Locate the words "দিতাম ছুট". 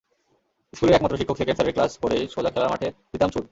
3.11-3.45